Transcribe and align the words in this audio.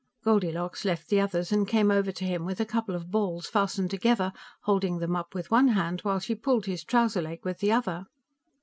Goldilocks 0.23 0.83
left 0.83 1.09
the 1.09 1.19
others 1.19 1.51
and 1.51 1.67
came 1.67 1.91
over 1.91 2.11
to 2.11 2.25
him 2.25 2.43
with 2.43 2.59
a 2.59 2.65
couple 2.65 2.95
of 2.95 3.11
balls 3.11 3.45
fastened 3.45 3.91
together, 3.91 4.33
holding 4.61 4.97
them 4.97 5.15
up 5.15 5.35
with 5.35 5.51
one 5.51 5.67
hand 5.67 6.01
while 6.01 6.17
she 6.19 6.33
pulled 6.33 6.65
his 6.65 6.83
trouser 6.83 7.21
leg 7.21 7.45
with 7.45 7.59
the 7.59 7.71
other. 7.71 8.07